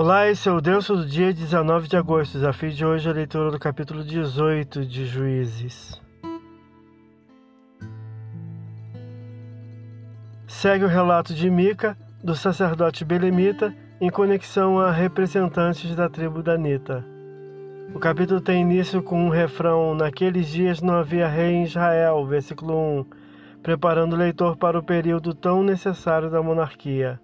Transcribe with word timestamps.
Olá, 0.00 0.28
esse 0.28 0.48
é 0.48 0.52
o 0.52 0.60
Deus 0.60 0.86
do 0.86 1.04
dia 1.04 1.34
19 1.34 1.88
de 1.88 1.96
agosto. 1.96 2.34
Desafio 2.34 2.70
de 2.70 2.86
hoje 2.86 3.08
é 3.08 3.10
a 3.10 3.14
leitura 3.14 3.50
do 3.50 3.58
capítulo 3.58 4.04
18 4.04 4.86
de 4.86 5.04
Juízes. 5.04 6.00
Segue 10.46 10.84
o 10.84 10.86
relato 10.86 11.34
de 11.34 11.50
Mica, 11.50 11.98
do 12.22 12.36
sacerdote 12.36 13.04
belemita, 13.04 13.74
em 14.00 14.08
conexão 14.08 14.78
a 14.78 14.92
representantes 14.92 15.92
da 15.96 16.08
tribo 16.08 16.44
danita. 16.44 17.04
O 17.92 17.98
capítulo 17.98 18.40
tem 18.40 18.62
início 18.62 19.02
com 19.02 19.20
um 19.20 19.30
refrão: 19.30 19.96
Naqueles 19.96 20.46
dias 20.46 20.80
não 20.80 20.94
havia 20.94 21.26
rei 21.26 21.54
em 21.54 21.64
Israel, 21.64 22.24
versículo 22.24 23.00
1, 23.00 23.06
preparando 23.64 24.12
o 24.12 24.16
leitor 24.16 24.56
para 24.56 24.78
o 24.78 24.82
período 24.84 25.34
tão 25.34 25.64
necessário 25.64 26.30
da 26.30 26.40
monarquia. 26.40 27.20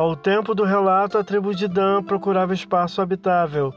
Ao 0.00 0.16
tempo 0.16 0.54
do 0.54 0.64
relato, 0.64 1.18
a 1.18 1.22
tribo 1.22 1.54
de 1.54 1.68
Dan 1.68 2.02
procurava 2.02 2.54
espaço 2.54 3.02
habitável. 3.02 3.70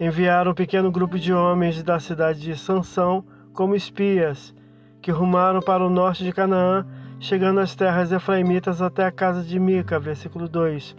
Enviaram 0.00 0.50
um 0.50 0.54
pequeno 0.54 0.90
grupo 0.90 1.16
de 1.16 1.32
homens 1.32 1.80
da 1.80 2.00
cidade 2.00 2.40
de 2.40 2.58
Sansão 2.58 3.24
como 3.54 3.76
espias, 3.76 4.52
que 5.00 5.12
rumaram 5.12 5.60
para 5.60 5.86
o 5.86 5.88
norte 5.88 6.24
de 6.24 6.32
Canaã, 6.32 6.84
chegando 7.20 7.60
às 7.60 7.76
terras 7.76 8.10
efraimitas 8.10 8.82
até 8.82 9.04
a 9.04 9.12
casa 9.12 9.44
de 9.44 9.60
Mica, 9.60 10.00
versículo 10.00 10.48
2, 10.48 10.96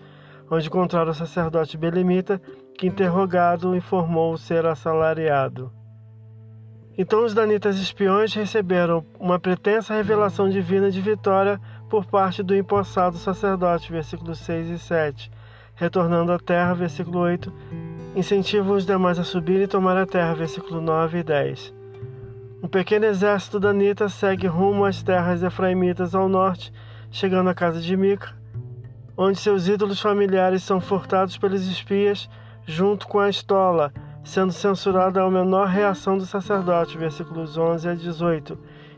onde 0.50 0.68
encontraram 0.68 1.12
o 1.12 1.14
sacerdote 1.14 1.78
belemita, 1.78 2.42
que 2.78 2.88
interrogado 2.88 3.76
informou 3.76 4.38
ser 4.38 4.66
assalariado. 4.66 5.70
Então 6.98 7.24
os 7.24 7.34
danitas 7.34 7.78
espiões 7.78 8.34
receberam 8.34 9.06
uma 9.20 9.40
pretensa 9.40 9.94
revelação 9.94 10.50
divina 10.50 10.92
de 10.92 11.00
vitória 11.00 11.60
por 11.90 12.06
parte 12.06 12.44
do 12.44 12.56
empossado 12.56 13.18
sacerdote, 13.18 13.92
versículos 13.92 14.40
6 14.40 14.70
e 14.70 14.80
7. 14.80 15.32
Retornando 15.76 16.32
à 16.32 16.40
terra, 16.40 16.74
versículo 16.74 17.20
8, 17.20 17.52
incentiva 18.16 18.74
os 18.74 18.86
demais 18.86 19.18
a 19.18 19.24
subir 19.24 19.62
e 19.62 19.68
tomar 19.68 19.98
a 19.98 20.06
terra, 20.06 20.34
versículo 20.36 20.82
9 20.82 21.20
e 21.20 21.24
10. 21.24 21.74
Um 22.62 22.68
pequeno 22.68 23.06
exército 23.06 23.60
danita 23.60 24.08
segue 24.08 24.46
rumo 24.46 24.86
às 24.86 25.02
terras 25.02 25.42
efraimitas 25.42 26.14
ao 26.14 26.30
norte, 26.30 26.72
chegando 27.10 27.50
à 27.50 27.56
casa 27.56 27.82
de 27.82 27.98
Mica, 27.98 28.36
onde 29.18 29.40
seus 29.40 29.68
ídolos 29.68 30.00
familiares 30.00 30.62
são 30.62 30.80
furtados 30.80 31.38
pelos 31.38 31.68
espias, 31.68 32.30
junto 32.66 33.08
com 33.08 33.20
a 33.20 33.30
estola, 33.30 33.92
sendo 34.24 34.52
censurada 34.52 35.22
a 35.22 35.30
menor 35.30 35.68
reação 35.68 36.18
do 36.18 36.26
sacerdote, 36.26 36.98
versículos 36.98 37.58
11 37.58 37.90
a 37.90 37.96
18 37.96 38.58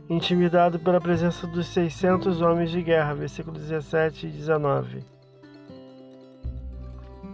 intimidado 0.10 0.80
pela 0.80 1.00
presença 1.00 1.48
dos 1.48 1.68
600 1.68 2.42
homens 2.42 2.72
de 2.72 2.82
guerra, 2.82 3.14
versículos 3.14 3.62
17 3.62 4.28
e 4.28 4.30
19. 4.30 5.04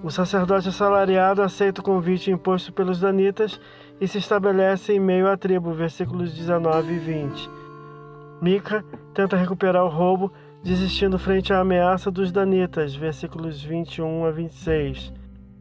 O 0.01 0.09
sacerdote 0.09 0.69
assalariado 0.69 1.41
aceita 1.41 1.81
o 1.81 1.83
convite 1.83 2.31
imposto 2.31 2.71
pelos 2.71 2.99
danitas 2.99 3.59
e 3.99 4.07
se 4.07 4.17
estabelece 4.17 4.93
em 4.93 4.99
meio 4.99 5.27
à 5.27 5.35
tribo, 5.35 5.73
versículos 5.73 6.33
19 6.33 6.93
e 6.93 6.99
20. 6.99 7.49
Mica 8.41 8.85
tenta 9.13 9.35
recuperar 9.35 9.83
o 9.83 9.89
roubo, 9.89 10.31
desistindo 10.63 11.19
frente 11.19 11.51
à 11.51 11.59
ameaça 11.59 12.09
dos 12.09 12.31
danitas, 12.31 12.95
versículos 12.95 13.61
21 13.61 14.25
a 14.25 14.31
26, 14.31 15.11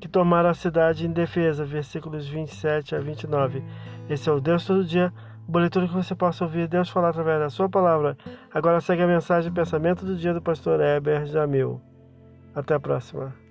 que 0.01 0.09
tomaram 0.09 0.51
a 0.51 0.55
cidade 0.55 1.07
em 1.07 1.13
defesa, 1.13 1.65
versículos 1.65 2.29
27 2.29 2.95
a 2.95 3.01
29. 3.01 3.63
Esse 4.09 4.29
é 4.29 4.33
o 4.33 4.41
Deus 4.41 4.65
todo 4.65 4.85
dia 4.85 5.13
boletim 5.49 5.87
que 5.87 5.95
você 5.95 6.15
possa 6.15 6.45
ouvir 6.45 6.69
Deus 6.69 6.91
falar 6.91 7.09
através 7.09 7.41
da 7.41 7.49
sua 7.49 7.69
palavra. 7.69 8.17
Agora 8.53 8.81
segue 8.83 9.03
a 9.03 9.07
mensagem 9.07 9.51
e 9.51 9.55
pensamento 9.55 10.05
do 10.05 10.15
dia 10.15 10.35
do 10.35 10.43
pastor 10.43 10.79
Heber 10.81 11.25
Jamil. 11.27 11.81
Até 12.55 12.75
a 12.75 12.81
próxima. 12.81 13.48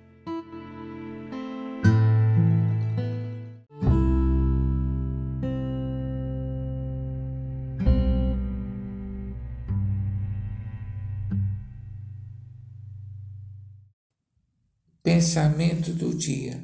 Pensamento 15.10 15.94
do 15.94 16.14
dia. 16.14 16.62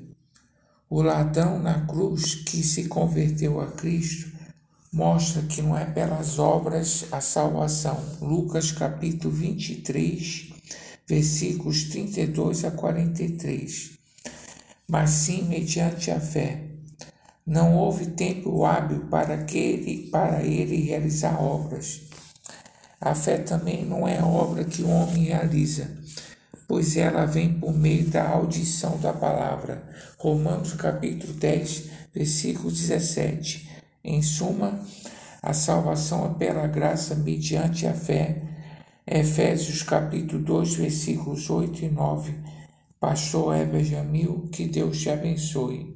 O 0.90 1.00
ladrão 1.00 1.58
na 1.58 1.86
cruz 1.86 2.34
que 2.34 2.62
se 2.62 2.88
converteu 2.88 3.58
a 3.58 3.68
Cristo 3.68 4.30
mostra 4.92 5.40
que 5.40 5.62
não 5.62 5.74
é 5.74 5.86
pelas 5.86 6.38
obras 6.38 7.06
a 7.10 7.22
salvação. 7.22 7.98
Lucas 8.20 8.70
capítulo 8.70 9.32
23, 9.32 10.52
versículos 11.08 11.84
32 11.84 12.66
a 12.66 12.70
43. 12.70 13.92
Mas 14.86 15.08
sim 15.08 15.44
mediante 15.44 16.10
a 16.10 16.20
fé. 16.20 16.64
Não 17.46 17.74
houve 17.78 18.08
tempo 18.08 18.66
hábil 18.66 19.06
para, 19.06 19.42
que 19.44 19.56
ele, 19.56 20.10
para 20.10 20.42
ele 20.44 20.82
realizar 20.82 21.42
obras. 21.42 22.02
A 23.00 23.14
fé 23.14 23.38
também 23.38 23.86
não 23.86 24.06
é 24.06 24.22
obra 24.22 24.64
que 24.64 24.82
o 24.82 24.90
homem 24.90 25.24
realiza, 25.24 26.04
pois 26.66 26.96
ela 26.96 27.26
vem 27.26 27.52
por 27.54 27.72
meio 27.72 28.08
da 28.08 28.28
audição 28.28 28.98
da 28.98 29.12
palavra. 29.12 29.82
Romanos 30.18 30.72
capítulo 30.74 31.32
10, 31.32 31.84
versículo 32.14 32.70
17 32.70 33.68
em 34.04 34.20
suma, 34.20 34.80
a 35.42 35.52
salvação 35.52 36.26
é 36.26 36.38
pela 36.38 36.66
graça 36.66 37.14
mediante 37.14 37.86
a 37.86 37.94
fé. 37.94 38.42
Efésios 39.06 39.82
capítulo 39.82 40.42
2, 40.42 40.74
versículos 40.76 41.50
8 41.50 41.84
e 41.84 41.88
9. 41.88 42.34
Pastor 43.00 43.56
Eber 43.56 43.84
Jamil, 43.84 44.48
que 44.50 44.66
Deus 44.66 45.00
te 45.00 45.10
abençoe. 45.10 45.92